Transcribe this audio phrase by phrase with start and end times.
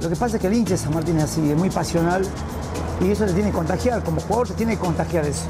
[0.00, 2.22] Lo que pasa es que el hincha de San Martín es así, es muy pasional
[3.00, 5.44] y eso le tiene que contagiar, como jugador se tiene que contagiar eso.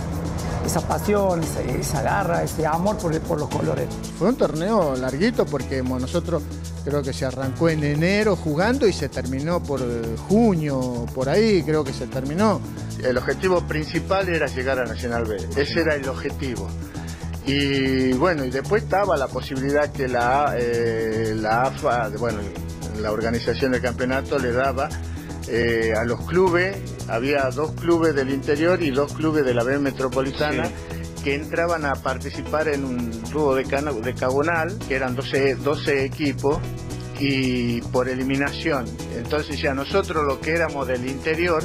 [0.65, 3.89] Esa pasión, esa, garra, ese amor por, por, los colores.
[4.19, 6.43] Fue un torneo larguito porque nosotros
[6.85, 11.63] creo que se arrancó en enero jugando y se terminó por eh, junio, por ahí
[11.63, 12.61] creo que se terminó.
[13.03, 16.69] El objetivo principal era llegar a Nacional B, ese era el objetivo.
[17.47, 22.39] Y bueno, y después estaba la posibilidad que la, eh, la AFA, bueno,
[23.01, 24.89] la organización del campeonato le daba
[25.49, 26.77] eh, a los clubes,
[27.09, 30.69] había dos clubes del interior y dos clubes de la B metropolitana.
[31.25, 36.59] que entraban a participar en un dúo de, de cagonal, que eran 12, 12 equipos,
[37.21, 38.87] y por eliminación.
[39.15, 41.63] Entonces ya nosotros lo que éramos del interior,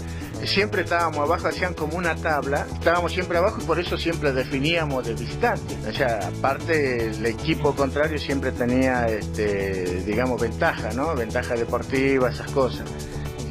[0.47, 5.05] siempre estábamos abajo, hacían como una tabla, estábamos siempre abajo y por eso siempre definíamos
[5.05, 5.75] de visitante.
[5.87, 11.15] O sea, aparte el equipo contrario siempre tenía, este, digamos, ventaja, ¿no?
[11.15, 12.85] Ventaja deportiva, esas cosas.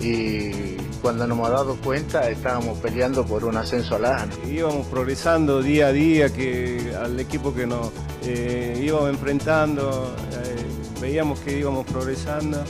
[0.00, 5.62] Y cuando nos hemos dado cuenta estábamos peleando por un ascenso a la Íbamos progresando
[5.62, 7.90] día a día que al equipo que nos
[8.22, 12.64] eh, íbamos enfrentando, eh, veíamos que íbamos progresando.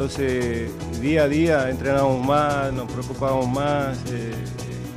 [0.00, 4.32] Entonces, día a día entrenábamos más, nos preocupábamos más, eh,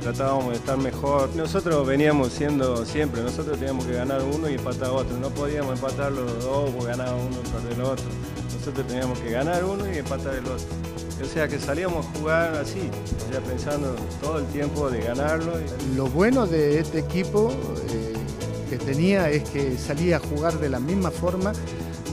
[0.00, 1.28] tratábamos de estar mejor.
[1.34, 5.16] Nosotros veníamos siendo siempre, nosotros teníamos que ganar uno y empatar otro.
[5.16, 7.36] No podíamos empatar los dos o ganar uno
[7.68, 8.04] y el otro.
[8.56, 10.68] Nosotros teníamos que ganar uno y empatar el otro.
[11.20, 12.88] O sea que salíamos a jugar así,
[13.32, 15.54] ya pensando todo el tiempo de ganarlo.
[15.96, 17.50] Lo bueno de este equipo
[17.90, 18.12] eh,
[18.70, 21.52] que tenía es que salía a jugar de la misma forma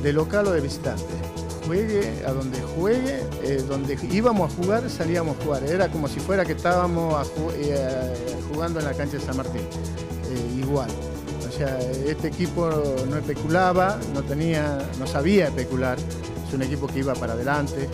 [0.01, 1.28] de local o de visitante
[1.69, 5.63] juegue, a donde juegue, eh, donde íbamos a jugar, salíamos a jugar.
[5.65, 8.15] Era como si fuera que estábamos eh,
[8.51, 9.61] jugando en la cancha de San Martín.
[9.61, 10.89] Eh, igual.
[11.47, 12.71] O sea, este equipo
[13.07, 15.99] no especulaba, no tenía, no sabía especular.
[16.47, 17.87] Es un equipo que iba para adelante,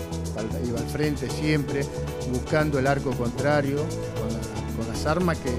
[0.65, 1.81] iba al frente siempre,
[2.31, 3.79] buscando el arco contrario,
[4.77, 5.51] con, las armas que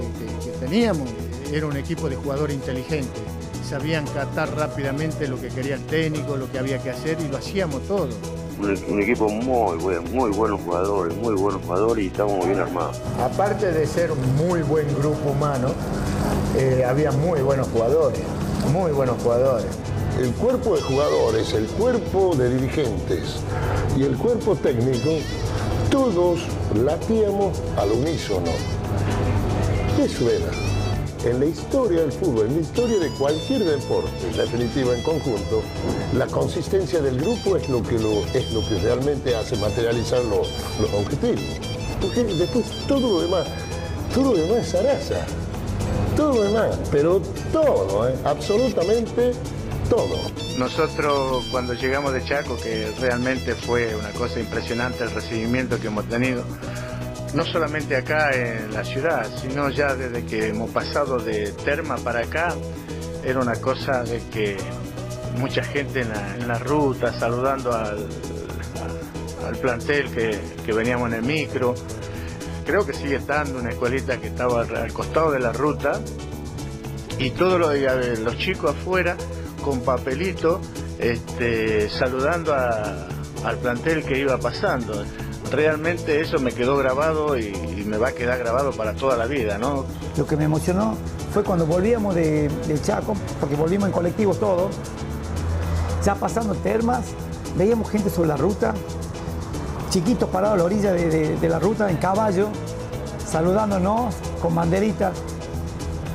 [0.59, 1.07] teníamos.
[1.53, 3.36] Era un equipo de jugador inteligente
[3.67, 7.37] sabían catar rápidamente lo que quería el técnico, lo que había que hacer y lo
[7.37, 8.07] hacíamos todo.
[8.59, 12.99] Un, equipo muy bueno, muy buenos jugadores, muy buenos jugadores y estamos bien armados.
[13.19, 15.73] Aparte de ser un muy buen grupo humano,
[16.57, 18.21] eh, había muy buenos jugadores,
[18.71, 19.67] muy buenos jugadores.
[20.17, 23.41] El cuerpo de jugadores, el cuerpo de dirigentes
[23.97, 25.11] y el cuerpo técnico,
[25.91, 26.39] todos
[26.73, 28.51] latíamos al unísono.
[29.99, 30.76] Eso era
[31.29, 35.61] en la historia del fútbol, en la historia de cualquier deporte, en definitiva en conjunto,
[36.13, 40.49] la consistencia del grupo es lo que, es lo que realmente hace materializar los,
[40.93, 41.59] objetivos.
[42.01, 43.47] Porque después todo lo demás,
[44.13, 45.25] todo lo demás es zaraza.
[46.15, 47.21] Todo lo demás, pero
[47.51, 48.15] todo, ¿eh?
[48.23, 49.33] absolutamente
[49.89, 50.17] todo.
[50.57, 56.05] Nosotros cuando llegamos de Chaco, que realmente fue una cosa impresionante el recibimiento que hemos
[56.09, 56.43] tenido,
[57.33, 62.21] no solamente acá en la ciudad, sino ya desde que hemos pasado de Terma para
[62.21, 62.55] acá,
[63.23, 64.57] era una cosa de que
[65.37, 68.07] mucha gente en la, ruta saludando al,
[69.61, 71.75] plantel que, veníamos en el micro.
[72.65, 76.01] Creo que sigue estando una escuelita que estaba al, costado de la ruta
[77.17, 79.15] y todos los, chicos afuera
[79.63, 80.61] con papelito
[80.99, 85.03] este, saludando al plantel que iba pasando
[85.51, 87.53] realmente eso me quedó grabado y,
[87.87, 89.85] me va a quedar grabado para toda la vida, ¿no?
[90.17, 90.97] Lo que me emocionó
[91.33, 92.49] fue cuando volvíamos de,
[92.83, 94.75] Chaco, porque volvimos en colectivo todos,
[96.03, 97.05] ya pasando termas,
[97.55, 98.73] veíamos gente sobre la ruta,
[99.89, 102.49] chiquitos parados a la orilla de, la ruta en caballo,
[103.25, 105.13] saludándonos con banderitas,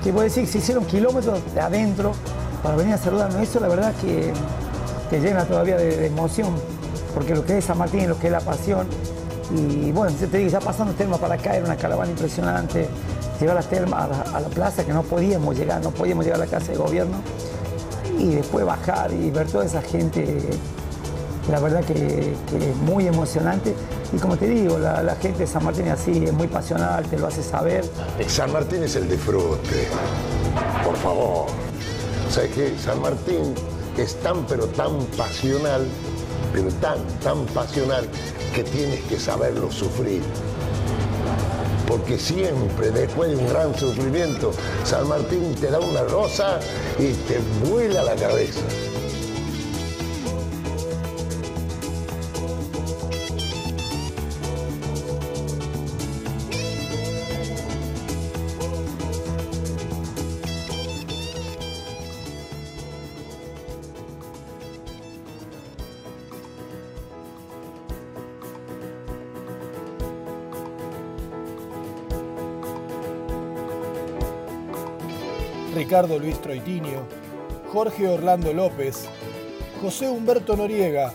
[0.04, 2.12] que a decir, se hicieron kilómetros de adentro
[2.62, 3.40] para venir a saludarnos.
[3.40, 4.32] Eso la verdad que,
[5.08, 6.54] que llena todavía de emoción,
[7.14, 8.86] porque lo que es San Martín, lo que es la pasión,
[9.54, 12.88] y bueno, te digo, ya pasando Telma para acá era una caravana impresionante.
[13.40, 16.50] Llegar a Telma, a la, plaza, que no podíamos llegar, no podíamos llegar a la
[16.50, 17.16] casa de gobierno.
[18.18, 20.40] Y después bajar y ver toda esa gente,
[21.50, 23.74] la verdad que, es muy emocionante.
[24.12, 27.18] Y como te digo, la, gente de San Martín es así, es muy pasional, te
[27.18, 27.84] lo hace saber.
[28.28, 29.88] San Martín es el disfrute,
[30.84, 31.46] por favor.
[32.30, 32.74] ¿Sabes qué?
[32.78, 33.54] San Martín
[33.98, 35.86] es tan pero tan pasional,
[36.52, 38.06] pero tan, tan pasional,
[38.54, 40.22] que tienes que saberlo sufrir.
[41.86, 44.52] Porque siempre, después de un gran sufrimiento,
[44.84, 46.60] San Martín te da una rosa
[46.98, 48.60] y te vuela la cabeza.
[75.82, 77.08] Ricardo Luis Troitinio,
[77.72, 79.06] Jorge Orlando López,
[79.80, 81.12] José Humberto Noriega,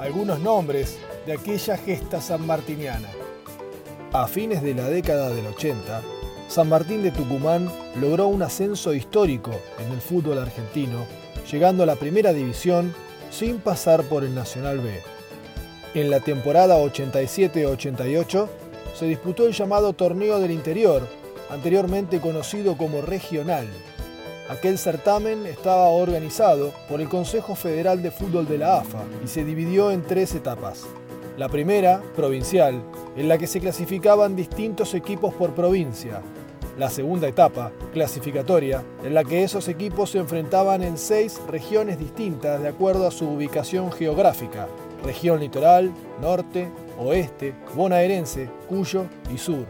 [0.00, 3.08] algunos nombres de aquella gesta sanmartiniana.
[4.12, 6.02] A fines de la década del 80,
[6.48, 7.70] San Martín de Tucumán
[8.00, 11.06] logró un ascenso histórico en el fútbol argentino,
[11.48, 12.92] llegando a la primera división
[13.30, 15.00] sin pasar por el Nacional B.
[15.94, 18.48] En la temporada 87-88
[18.98, 21.06] se disputó el llamado Torneo del Interior,
[21.50, 23.68] anteriormente conocido como Regional.
[24.48, 29.44] Aquel certamen estaba organizado por el Consejo Federal de Fútbol de la AFA y se
[29.44, 30.84] dividió en tres etapas.
[31.38, 32.82] La primera, provincial,
[33.16, 36.20] en la que se clasificaban distintos equipos por provincia.
[36.76, 42.60] La segunda etapa, clasificatoria, en la que esos equipos se enfrentaban en seis regiones distintas
[42.60, 44.66] de acuerdo a su ubicación geográfica.
[45.04, 46.68] Región litoral, norte,
[46.98, 49.66] oeste, bonaerense, cuyo y sur.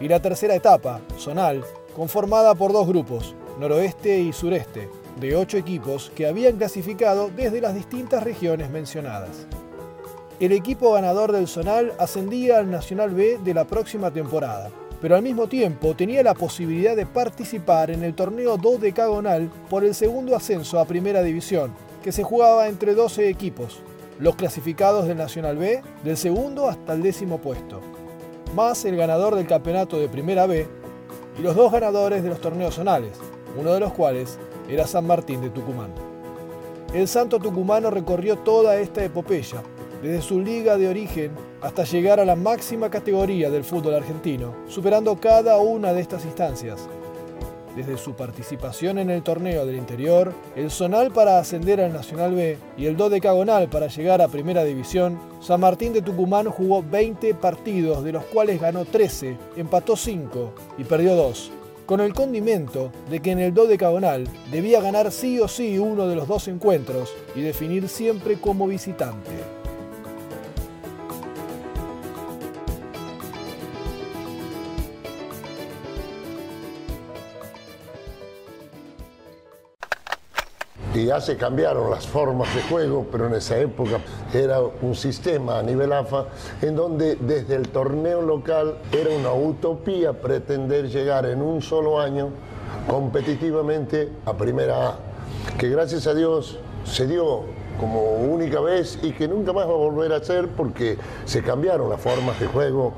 [0.00, 1.64] Y la tercera etapa, zonal,
[1.94, 4.88] conformada por dos grupos, noroeste y sureste,
[5.18, 9.46] de ocho equipos que habían clasificado desde las distintas regiones mencionadas.
[10.38, 14.70] El equipo ganador del zonal ascendía al Nacional B de la próxima temporada,
[15.00, 19.94] pero al mismo tiempo tenía la posibilidad de participar en el torneo dodecagonal por el
[19.94, 21.72] segundo ascenso a Primera División,
[22.02, 23.80] que se jugaba entre 12 equipos,
[24.18, 27.80] los clasificados del Nacional B del segundo hasta el décimo puesto,
[28.54, 30.68] más el ganador del campeonato de Primera B
[31.38, 33.18] y los dos ganadores de los torneos zonales,
[33.58, 34.38] uno de los cuales
[34.68, 35.92] era San Martín de Tucumán.
[36.94, 39.62] El santo tucumano recorrió toda esta epopeya,
[40.02, 45.16] desde su liga de origen hasta llegar a la máxima categoría del fútbol argentino, superando
[45.18, 46.88] cada una de estas instancias.
[47.76, 52.56] Desde su participación en el torneo del interior, el zonal para ascender al Nacional B
[52.78, 58.02] y el dodecagonal para llegar a Primera División, San Martín de Tucumán jugó 20 partidos,
[58.02, 61.52] de los cuales ganó 13, empató 5 y perdió 2
[61.84, 66.16] con el condimento de que en el dodecagonal debía ganar sí o sí uno de
[66.16, 69.30] los dos encuentros y definir siempre como visitante.
[80.96, 83.98] Y ya se cambiaron las formas de juego, pero en esa época
[84.32, 86.24] era un sistema a nivel AFA
[86.62, 92.30] en donde desde el torneo local era una utopía pretender llegar en un solo año
[92.88, 94.98] competitivamente a Primera A,
[95.58, 97.42] que gracias a Dios se dio
[97.78, 100.96] como única vez y que nunca más va a volver a ser porque
[101.26, 102.94] se cambiaron las formas de juego.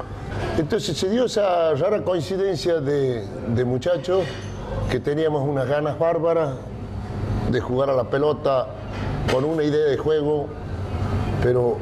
[0.57, 4.23] Entonces se dio esa rara coincidencia de, de muchachos
[4.89, 6.51] que teníamos unas ganas bárbaras
[7.51, 8.67] de jugar a la pelota
[9.33, 10.47] con una idea de juego,
[11.43, 11.77] pero,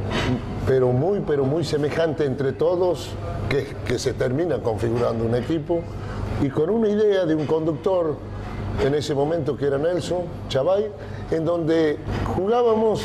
[0.66, 3.10] pero muy, pero muy semejante entre todos,
[3.48, 5.80] que, que se termina configurando un equipo,
[6.42, 8.16] y con una idea de un conductor
[8.84, 10.90] en ese momento que era Nelson Chavay,
[11.30, 11.98] en donde
[12.36, 13.02] jugábamos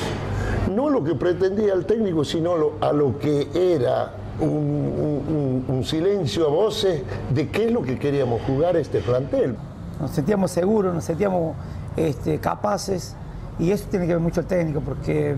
[0.75, 5.83] no lo que pretendía el técnico, sino lo, a lo que era un, un, un,
[5.83, 9.55] silencio a voces de qué es lo que queríamos jugar este plantel.
[10.01, 11.55] Nos sentíamos seguros, nos sentíamos
[11.95, 13.15] este, capaces
[13.59, 15.35] y eso tiene que ver mucho el técnico porque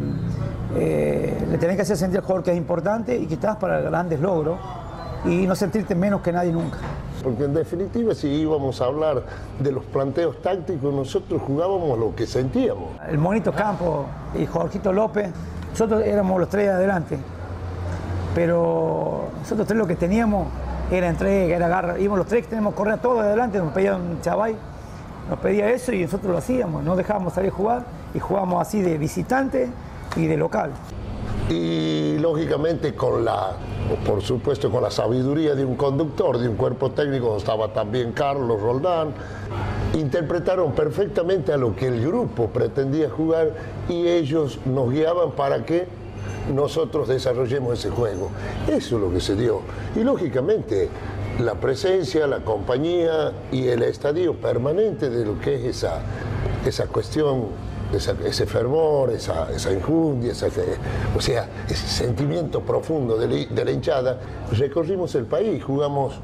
[0.75, 3.81] eh, le tenés que hacer sentir al jugador que es importante y que estás para
[3.81, 4.57] grandes logros
[5.25, 6.77] y no sentirte menos que nadie nunca.
[7.21, 9.23] Porque en definitiva si íbamos a hablar
[9.59, 12.89] de los planteos tácticos, nosotros jugábamos lo que sentíamos.
[13.09, 14.05] El Monito Campo
[14.37, 15.29] y Jorgito López,
[15.71, 17.17] nosotros éramos los tres de adelante,
[18.33, 20.47] pero nosotros tres lo que teníamos
[20.91, 24.01] era entrega, era garra, íbamos los tres tenemos que correr todos de adelante, nos pedían
[24.01, 24.55] un chavay
[25.29, 28.81] nos pedía eso y nosotros lo hacíamos, no dejábamos salir a jugar y jugábamos así
[28.81, 29.69] de visitante
[30.15, 30.71] y de local.
[31.49, 33.51] Y lógicamente con la,
[34.05, 38.61] por supuesto, con la sabiduría de un conductor, de un cuerpo técnico, estaba también Carlos
[38.61, 39.13] Roldán,
[39.93, 43.51] interpretaron perfectamente a lo que el grupo pretendía jugar
[43.89, 45.87] y ellos nos guiaban para que
[46.53, 48.29] nosotros desarrollemos ese juego.
[48.67, 49.61] Eso es lo que se dio.
[49.95, 50.89] Y lógicamente
[51.39, 56.01] la presencia, la compañía y el estadio permanente de lo que es esa,
[56.65, 57.47] esa cuestión,
[57.93, 60.33] ese fervor, esa, esa injundia,
[61.15, 64.19] o sea, ese sentimiento profundo de la, hinchada.
[64.51, 66.15] Recorrimos el país, jugamos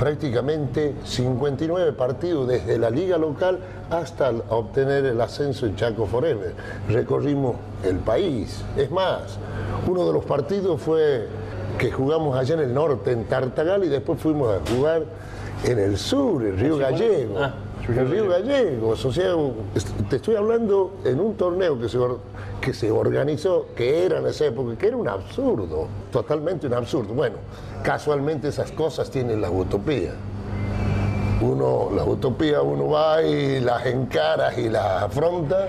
[0.00, 3.58] prácticamente 59 partidos desde la liga local
[3.90, 6.54] hasta obtener el ascenso en Chaco Forever.
[6.88, 8.64] Recorrimos el país.
[8.78, 9.36] Es más,
[9.86, 11.26] uno de los partidos fue
[11.76, 15.02] que jugamos allá en el norte, en Tartagal, y después fuimos a jugar
[15.64, 17.34] en el sur, en Río Gallego.
[17.88, 19.34] En Río Gallegos, o sea,
[20.08, 21.98] te estoy hablando en un torneo que se,
[22.60, 27.14] que se organizó, que era en esa época, que era un absurdo, totalmente un absurdo.
[27.14, 27.36] Bueno,
[27.82, 30.12] casualmente esas cosas tienen la utopía.
[31.40, 35.68] uno, las utopías uno va y las encaras y las afronta,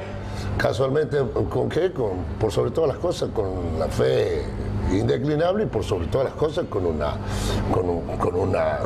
[0.58, 1.18] casualmente,
[1.50, 1.92] ¿con qué?
[1.92, 4.44] Con, por sobre todas las cosas, con la fe
[4.92, 7.16] indeclinable y por sobre todas las cosas con una,
[7.74, 8.80] con, una,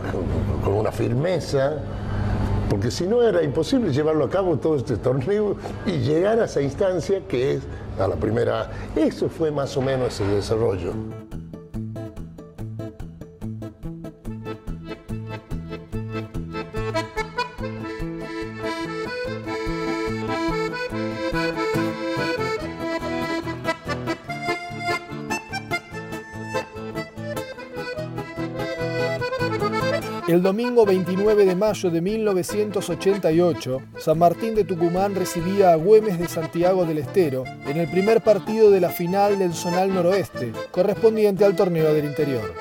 [0.64, 1.80] con una firmeza
[2.76, 5.56] porque si no era imposible llevarlo a cabo todo este torneo
[5.86, 7.64] y llegar a esa instancia que es
[7.98, 8.70] a la primera.
[8.98, 10.92] Eso fue más o menos el desarrollo.
[30.36, 36.28] El domingo 29 de mayo de 1988, San Martín de Tucumán recibía a Güemes de
[36.28, 41.56] Santiago del Estero en el primer partido de la final del Zonal Noroeste, correspondiente al
[41.56, 42.54] torneo del interior.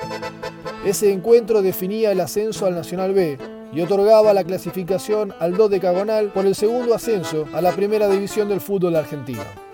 [0.85, 3.37] Ese encuentro definía el ascenso al Nacional B
[3.73, 8.61] y otorgaba la clasificación al dodecagonal por el segundo ascenso a la primera división del
[8.61, 9.64] fútbol argentino.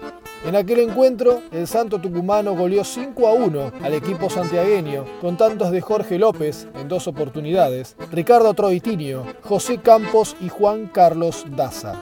[0.43, 5.69] En aquel encuentro, el Santo Tucumano goleó 5 a 1 al equipo santiagueño, con tantos
[5.69, 11.93] de Jorge López en dos oportunidades, Ricardo Troitinio, José Campos y Juan Carlos Daza.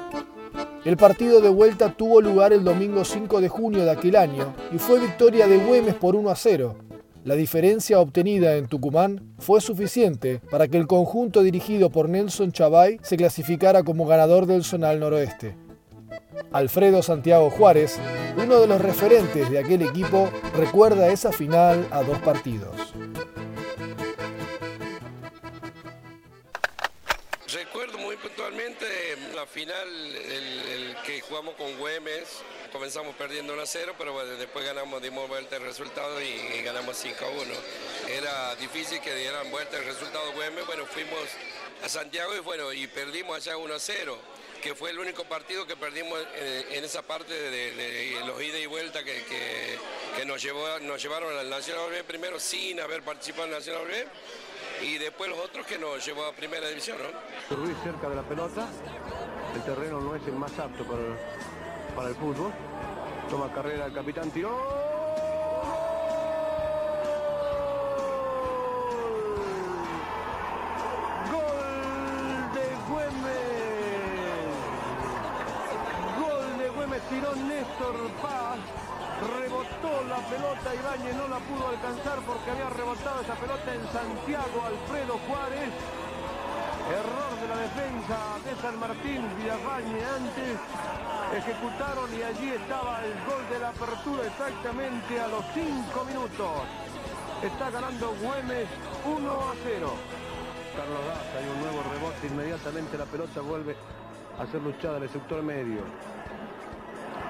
[0.85, 4.77] El partido de vuelta tuvo lugar el domingo 5 de junio de aquel año y
[4.77, 6.77] fue victoria de Güemes por 1 a 0.
[7.25, 12.99] La diferencia obtenida en Tucumán fue suficiente para que el conjunto dirigido por Nelson Chavay
[13.01, 15.68] se clasificara como ganador del Zonal Noroeste.
[16.51, 17.99] Alfredo Santiago Juárez,
[18.37, 22.75] uno de los referentes de aquel equipo, recuerda esa final a dos partidos.
[27.53, 28.85] Recuerdo muy puntualmente
[29.35, 29.87] la final,
[31.05, 32.43] que jugamos con Güemes.
[32.71, 37.25] Comenzamos perdiendo 1 a 0, pero después ganamos, dimos vuelta el resultado y, ganamos 5
[37.25, 37.41] a 1.
[38.15, 40.65] Era difícil que dieran vuelta el resultado Güemes.
[40.67, 41.19] Bueno, fuimos
[41.83, 44.17] a Santiago y, bueno, y perdimos allá 1 a 0
[44.61, 48.65] que fue el único partido que perdimos eh, en, esa parte de, los ida y
[48.65, 49.77] vuelta que,
[50.25, 53.83] nos, llevó, nos llevaron al Nacional primero sin haber participado en el Nacional
[54.81, 56.97] y después los otros que nos llevó a primera división.
[56.97, 57.55] ¿no?
[57.55, 58.67] Ruiz cerca de la pelota,
[59.55, 61.01] el terreno no es el más apto para,
[61.95, 62.51] para el fútbol,
[63.29, 64.78] toma carrera el capitán, tiró
[80.27, 85.71] pelota, Ibáñez no la pudo alcanzar porque había rebotado esa pelota en Santiago Alfredo Juárez.
[86.89, 90.57] Error de la defensa de San Martín, Villafañe antes,
[91.37, 96.49] ejecutaron y allí estaba el gol de la apertura exactamente a los 5 minutos.
[97.43, 98.67] Está ganando Güemes
[99.05, 99.93] 1 a 0.
[100.75, 103.75] Carlos Daza hay un nuevo rebote, inmediatamente la pelota vuelve
[104.39, 105.83] a ser luchada en el sector medio.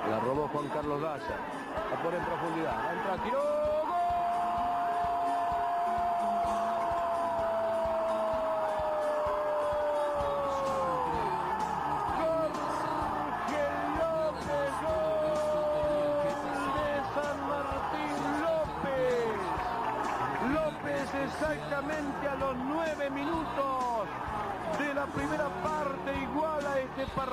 [0.10, 1.59] La robó Juan Carlos Daza.
[1.76, 3.49] La en profundidad.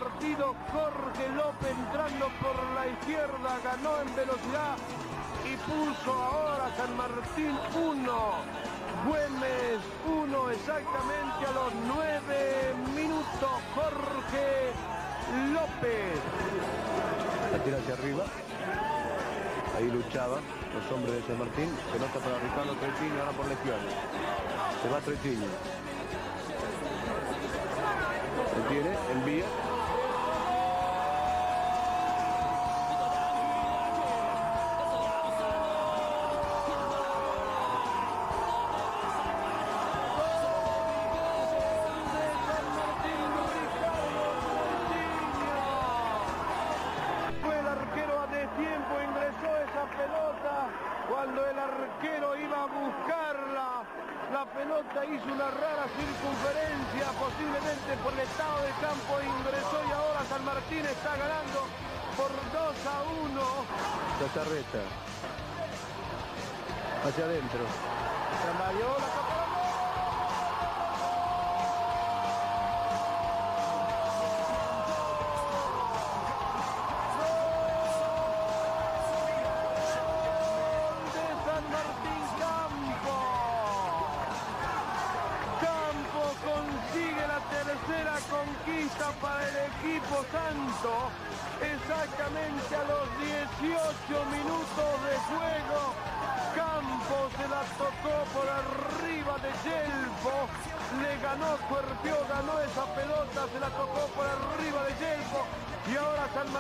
[0.07, 0.55] Partido.
[0.73, 4.77] Jorge López entrando por la izquierda, ganó en velocidad
[5.45, 8.13] y puso ahora San Martín 1.
[9.07, 13.55] Güemes 1 exactamente a los 9 minutos.
[13.75, 14.73] Jorge
[15.53, 16.19] López.
[17.53, 18.25] La tira hacia arriba.
[19.77, 20.39] Ahí luchaba
[20.75, 21.71] los hombres de San Martín.
[21.93, 23.57] Se nota para Ricardo Tretini, ahora por la.
[24.83, 25.47] Se va Tretini.
[28.69, 29.76] Tiene, envía.
[54.33, 60.25] La pelota hizo una rara circunferencia, posiblemente por el estado del campo, ingresó y ahora
[60.29, 61.67] San Martín está ganando
[62.17, 63.41] por 2 a 1.
[64.19, 64.83] Chatarreta.
[67.05, 67.61] Hacia adentro.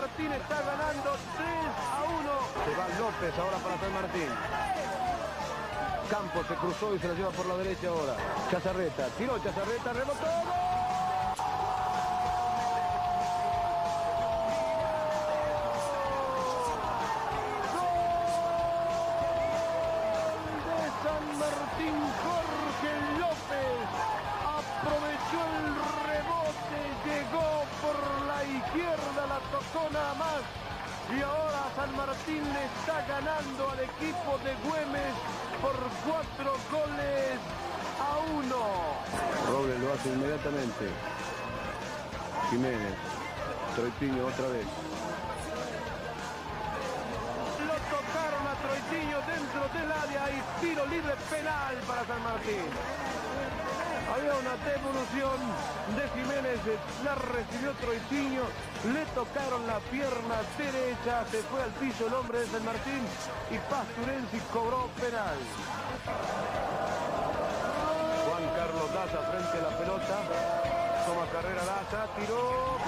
[0.00, 1.48] Martín está ganando 3
[1.96, 2.66] a 1.
[2.66, 4.28] Se va López ahora para San Martín.
[6.10, 8.14] Campos se cruzó y se la lleva por la derecha ahora.
[8.50, 10.65] Chazarreta, tiró Chazarreta, rebotó.
[42.50, 42.94] Jiménez.
[43.74, 44.66] Troitiño otra vez.
[47.66, 52.66] Lo tocaron a Troitiño dentro del área y tiro libre penal para San Martín.
[54.06, 55.38] Había una devolución
[55.96, 56.60] de Jiménez,
[57.04, 58.42] la recibió Troitiño,
[58.94, 63.02] le tocaron la pierna derecha, se fue al piso el hombre de San Martín
[63.50, 65.36] y Pasturensi cobró penal.
[68.24, 70.75] Juan Carlos Daza frente a la pelota.
[71.06, 72.78] Toma carrera Daza, tiró.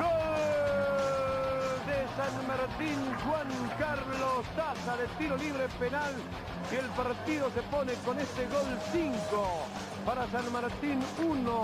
[0.00, 6.14] Gol de San Martín, Juan Carlos Taza de tiro libre penal
[6.72, 9.66] y el partido se pone con este gol 5
[10.06, 11.62] para San Martín, 1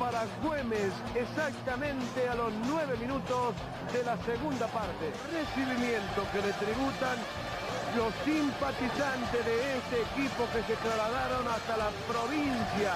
[0.00, 3.54] para Güemes, exactamente a los 9 minutos
[3.92, 5.12] de la segunda parte.
[5.30, 7.16] Recibimiento que le tributan
[7.96, 12.92] los simpatizantes de este equipo que se trasladaron hasta la provincia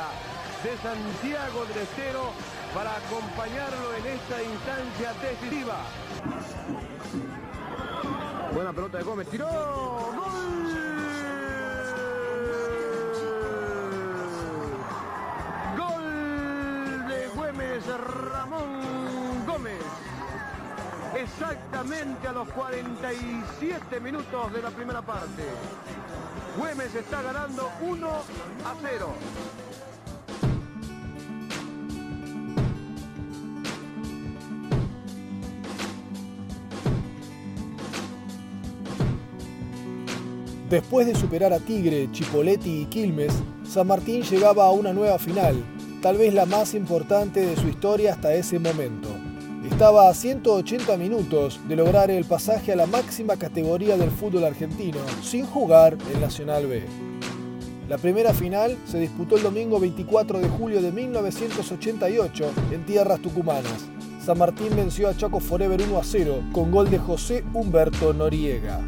[0.62, 2.32] de Santiago del Estero
[2.74, 5.76] para acompañarlo en esta instancia decisiva.
[8.52, 9.48] Buena pelota de Gómez, tiró.
[15.78, 17.86] Gol de Güemes,
[18.32, 20.10] Ramón Gómez.
[21.22, 25.42] Exactamente a los 47 minutos de la primera parte.
[26.56, 29.06] Güemes está ganando 1 a 0.
[40.70, 43.35] Después de superar a Tigre, Chipoletti y Quilmes,
[43.68, 45.62] San Martín llegaba a una nueva final,
[46.00, 49.10] tal vez la más importante de su historia hasta ese momento.
[49.64, 54.99] Estaba a 180 minutos de lograr el pasaje a la máxima categoría del fútbol argentino,
[55.23, 56.83] sin jugar en Nacional B.
[57.87, 63.87] La primera final se disputó el domingo 24 de julio de 1988 en tierras tucumanas.
[64.25, 68.81] San Martín venció a Chaco Forever 1 a 0 con gol de José Humberto Noriega.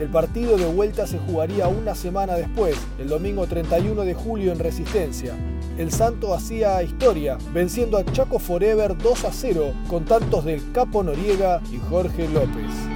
[0.00, 4.58] El partido de vuelta se jugaría una semana después, el domingo 31 de julio en
[4.58, 5.36] Resistencia.
[5.76, 11.02] El Santo hacía historia, venciendo a Chaco Forever 2 a 0 con tantos del Capo
[11.02, 12.89] Noriega y Jorge López.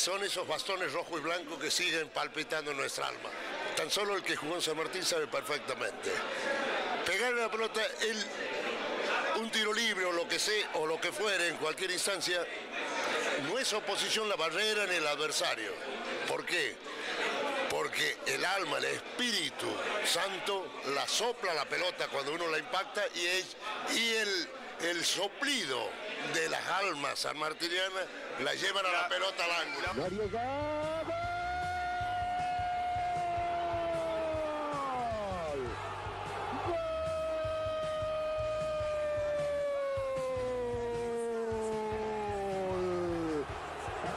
[0.00, 3.28] Son esos bastones rojo y blanco que siguen palpitando nuestra alma.
[3.76, 6.10] Tan solo el que jugó en San Martín sabe perfectamente.
[7.04, 7.82] Pegarle la pelota,
[9.36, 12.42] un tiro libre o lo que sea, o lo que fuere, en cualquier instancia,
[13.46, 15.72] no es oposición la barrera ni el adversario.
[16.26, 16.76] ¿Por qué?
[17.68, 19.66] Porque el alma, el Espíritu
[20.06, 23.56] Santo la sopla la pelota cuando uno la impacta y, es,
[23.94, 24.48] y el,
[24.88, 25.90] el soplido
[26.32, 28.06] de las almas sanmartinianas
[28.42, 30.10] la llevan a la pelota al ángulo.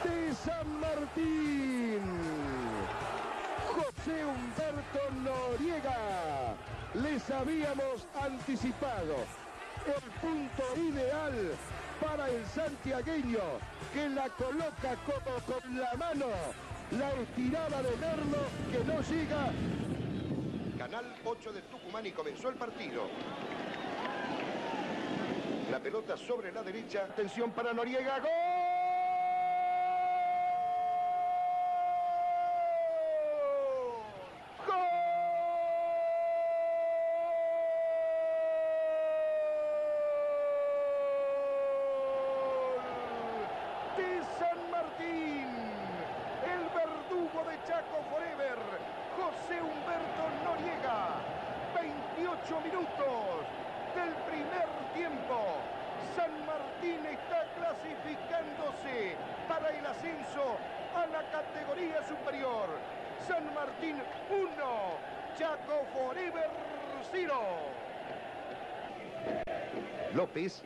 [0.04, 2.02] de San Martín.
[3.68, 6.54] José Humberto Noriega.
[6.94, 9.16] Les habíamos anticipado
[9.86, 11.56] el punto ideal
[12.00, 13.40] para el santiagueño
[13.94, 16.26] que la coloca como con la mano.
[16.98, 18.38] La estirada de Merlo
[18.72, 19.52] que no llega.
[20.76, 23.04] Canal 8 de Tucumán y comenzó el partido.
[25.70, 27.04] La pelota sobre la derecha.
[27.04, 28.18] Atención para Noriega.
[28.18, 28.30] ¡Gol!
[34.66, 34.94] ¡Gol!
[52.44, 53.40] ocho minutos
[53.94, 55.38] del primer tiempo.
[56.14, 59.16] San Martín está clasificándose
[59.48, 60.58] para el ascenso
[60.94, 62.68] a la categoría superior.
[63.26, 63.96] San Martín
[64.28, 64.46] 1,
[65.38, 66.50] Chaco Forever
[67.14, 67.32] 0.
[70.14, 70.62] López,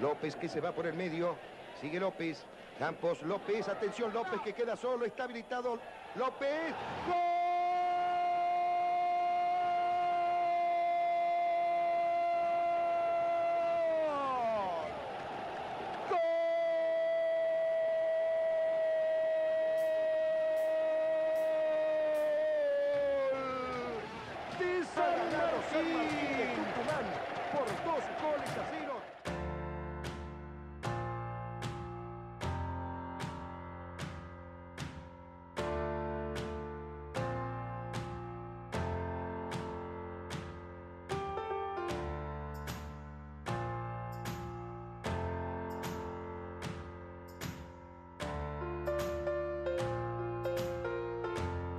[0.00, 1.36] López que se va por el medio,
[1.80, 2.44] sigue López,
[2.78, 5.80] Campos, López, atención López que queda solo, está habilitado.
[6.14, 6.72] López,
[7.06, 7.27] de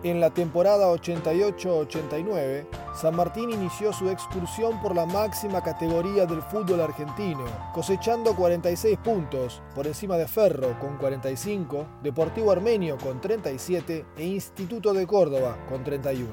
[0.02, 6.80] En la temporada 88-89, San Martín inició su excursión por la máxima categoría del fútbol
[6.80, 14.26] argentino, cosechando 46 puntos, por encima de Ferro con 45, Deportivo Armenio con 37 e
[14.26, 16.30] Instituto de Córdoba con 31.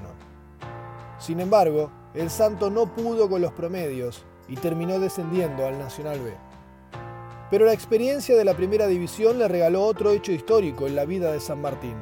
[1.19, 6.35] Sin embargo, el Santo no pudo con los promedios y terminó descendiendo al Nacional B.
[7.51, 11.33] Pero la experiencia de la primera división le regaló otro hecho histórico en la vida
[11.33, 11.97] de San Martín.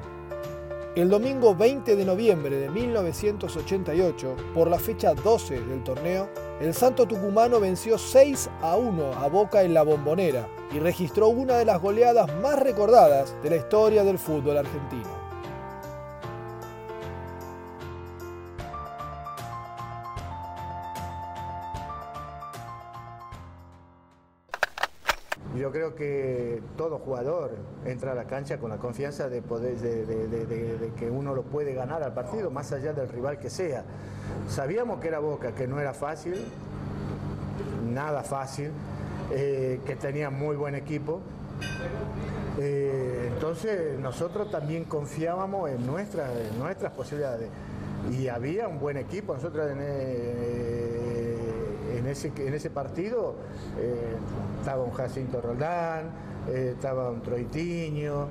[0.96, 6.30] El domingo 20 de noviembre de 1988, por la fecha 12 del torneo,
[6.61, 11.59] el Santo Tucumano venció 6 a 1 a Boca en la Bombonera y registró una
[11.59, 15.23] de las goleadas más recordadas de la historia del fútbol argentino.
[25.56, 27.52] Yo creo que todo jugador
[27.84, 32.02] entra a la cancha con la confianza de, poder, de, que uno lo puede ganar
[32.02, 33.84] al partido, más allá del rival que sea.
[34.48, 36.34] Sabíamos que era Boca, que no era fácil,
[37.92, 38.70] nada fácil,
[39.30, 41.20] eh, que tenía muy buen equipo.
[42.58, 47.48] Eh, entonces nosotros también confiábamos en, nuestras en nuestras posibilidades.
[48.10, 49.34] Y había un buen equipo.
[49.34, 50.73] Nosotros en, eh,
[52.04, 53.34] en ese, en ese partido
[53.78, 54.14] eh,
[54.60, 56.10] estaba un Jacinto Roldán,
[56.48, 58.28] eh, estaba un Troitiño,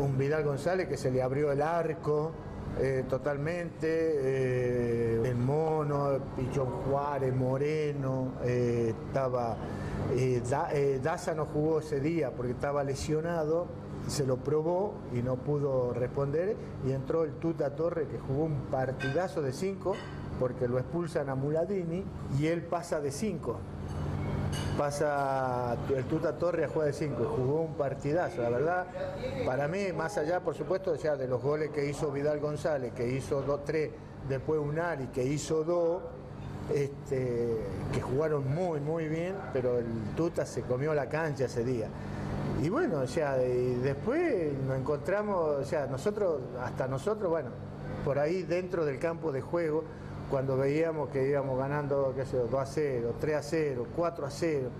[0.00, 2.32] un Vidal González que se le abrió el arco.
[2.80, 9.56] eh, totalmente, el Mono, Pichón Juárez, Moreno, estaba
[10.50, 10.70] Da-
[11.02, 13.66] Daza no jugó ese día porque estaba lesionado,
[14.08, 16.56] se lo probó y no pudo responder
[16.86, 19.94] y entró el Tuta Torre que jugó un partidazo de 5
[20.42, 22.04] porque lo expulsan a Muladini
[22.36, 23.56] y él pasa de 5.
[24.76, 28.86] Pasa el Tuta Torre a jugar de 5 y jugó un partidazo, la verdad.
[29.46, 33.08] Para mí, más allá, por supuesto, ya de los goles que hizo Vidal González, que
[33.08, 33.90] hizo 2-3,
[34.28, 36.02] después Unari, que hizo 2,
[36.74, 37.58] este,
[37.92, 41.86] que jugaron muy, muy bien, pero el Tuta se comió la cancha ese día.
[42.60, 47.50] Y bueno, o sea, después nos encontramos, o sea, nosotros, hasta nosotros, bueno,
[48.04, 49.84] por ahí dentro del campo de juego,
[50.32, 54.26] cuando veíamos que íbamos ganando, qué sé yo, 2 a 0, 3 a 0, 4
[54.26, 54.70] a 0,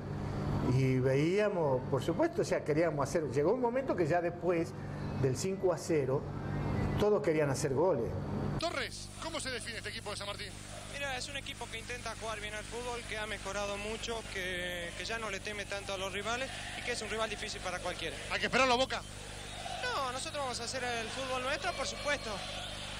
[0.78, 4.72] y veíamos, por supuesto, o sea, queríamos hacer, llegó un momento que ya después
[5.20, 6.22] del 5 a 0,
[6.98, 8.10] todos querían hacer goles.
[8.60, 10.48] Torres, ¿cómo se define este equipo de San Martín?
[10.94, 14.88] Mira, es un equipo que intenta jugar bien al fútbol, que ha mejorado mucho, que,
[14.96, 17.60] que ya no le teme tanto a los rivales y que es un rival difícil
[17.60, 18.16] para cualquiera.
[18.30, 19.02] Hay que esperarlo a Boca.
[19.82, 22.30] No, nosotros vamos a hacer el fútbol nuestro, por supuesto,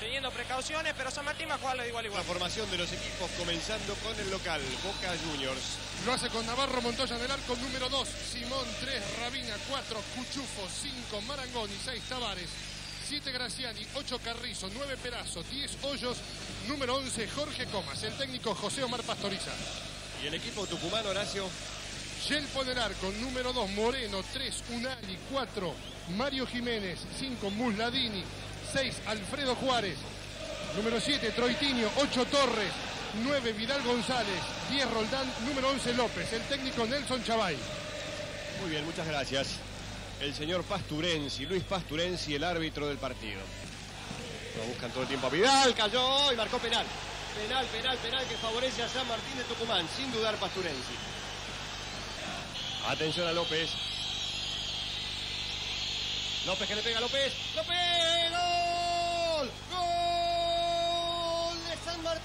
[0.03, 2.23] teniendo precauciones, pero San Martín va a jugarlo de igual a igual.
[2.23, 5.79] La formación de los equipos comenzando con el local, Boca Juniors.
[6.05, 10.67] Lo hace con Navarro Montoya en el arco número 2, Simón 3, Rabina 4, Cuchufo
[10.69, 12.51] 5, Marangoni 6, Tavares
[13.09, 16.19] 7, Graciani 8, Carrizo 9, Perazo 10, Hoyos
[16.67, 19.53] número 11, Jorge Comas, el técnico José Omar Pastoriza.
[20.23, 21.49] Y el equipo tucumano, Horacio.
[22.29, 25.75] Yelpo en el arco número 2, Moreno 3, Unali 4,
[26.17, 28.25] Mario Jiménez 5, Musladini
[28.73, 29.97] 6, Alfredo Juárez
[30.77, 32.73] número 7, Troitinho 8, Torres
[33.23, 37.57] 9, Vidal González 10, Roldán número 11, López, el técnico Nelson Chavay.
[38.61, 39.49] Muy bien, muchas gracias.
[40.21, 43.41] El señor Pasturensi, Luis Pasturensi, el árbitro del partido.
[44.57, 46.87] Lo buscan todo el tiempo a Vidal, cayó y marcó penal.
[47.37, 50.95] Penal, penal, penal que favorece a San Martín de Tucumán, sin dudar Pasturensi.
[52.89, 53.71] Atención a López.
[56.47, 57.33] López que le pega a López.
[57.55, 58.12] ¡López!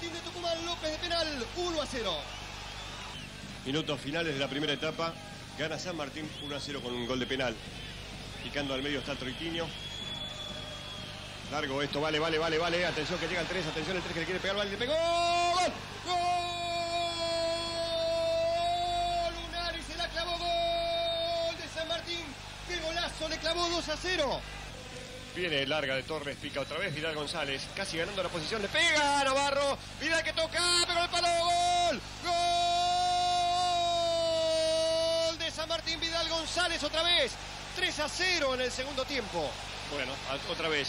[0.00, 1.26] De Tucumán, López de penal.
[1.26, 2.12] Vidal 1 a 0.
[3.66, 5.12] Minutos finales de la primera etapa.
[5.58, 7.54] Gana San Martín 1 a 0 con un gol de penal.
[8.44, 9.66] Picando al medio está Troitiño.
[11.50, 12.86] Largo esto, vale, vale, vale, vale.
[12.86, 14.92] Atención que llega el 3, atención el 3 que le quiere pegar, vale, le pegó.
[14.94, 15.72] ¡Gol!
[16.06, 16.16] ¡Gol!
[19.34, 22.24] Lunari se la clavó, gol de San Martín.
[22.68, 23.28] ¡Qué golazo!
[23.28, 24.40] Le clavó 2 a 0.
[25.34, 29.22] Viene larga de Torres, pica otra vez Vidal González, casi ganando la posición, le pega
[29.22, 32.38] Navarro, Vidal que toca, pegó el palo, gol, gol
[35.38, 37.32] de San Martín Vidal González otra vez,
[37.76, 39.48] 3 a 0 en el segundo tiempo.
[39.92, 40.12] Bueno,
[40.50, 40.88] otra vez.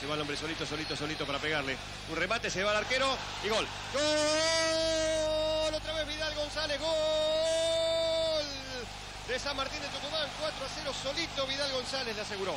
[0.00, 1.76] Se va el hombre solito, solito, solito para pegarle.
[2.10, 3.66] Un remate, se va al arquero y gol.
[3.92, 5.74] ¡Gol!
[5.74, 8.46] Otra vez Vidal González, gol
[9.28, 12.56] de San Martín de Tucumán, 4 a 0 solito Vidal González le aseguró.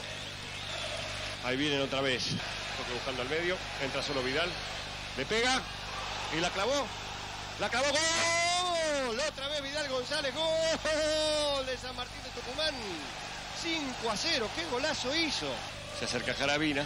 [1.43, 2.25] Ahí vienen otra vez.
[2.78, 3.58] Toque buscando al medio.
[3.84, 4.49] Entra solo Vidal.
[5.17, 5.62] Le pega.
[6.36, 6.86] Y la clavó.
[7.60, 7.88] La clavó.
[7.88, 9.19] ¡Gol!
[9.19, 10.34] Otra vez Vidal González.
[10.36, 11.65] ¡Gol!
[11.65, 12.75] De San Martín de Tucumán.
[13.62, 14.49] 5 a 0.
[14.56, 15.47] ¡Qué golazo hizo!
[15.97, 16.86] Se acerca Jarabina.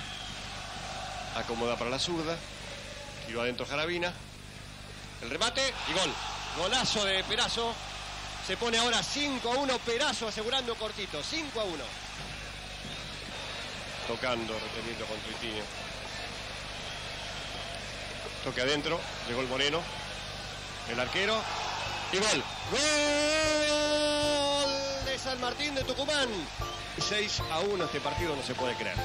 [1.35, 2.37] Acomoda para la zurda.
[3.25, 4.13] Tiro adentro Jarabina.
[5.21, 6.13] El remate y gol.
[6.57, 7.73] Golazo de Perazo.
[8.45, 9.79] Se pone ahora 5 a 1.
[9.79, 11.23] Perazo asegurando cortito.
[11.23, 12.02] 5 a 1
[14.07, 15.63] tocando, reteniendo con Tuitinho.
[18.43, 19.81] Toque adentro, llegó el Moreno,
[20.89, 21.39] el arquero
[22.11, 22.43] y gol.
[22.71, 22.79] Gol
[25.05, 26.27] de San Martín de Tucumán.
[26.99, 28.97] 6 a 1 este partido no se puede creer.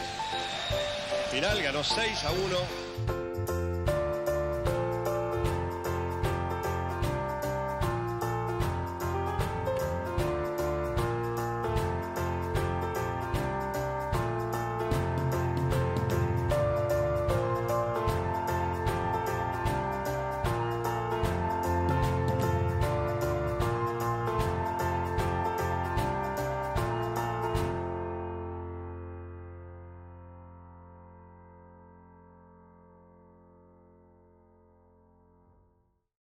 [1.31, 3.28] Final ganó 6 a 1